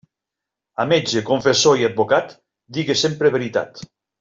[0.83, 2.33] A metge, confessor i advocat,
[2.79, 3.87] digues sempre veritat.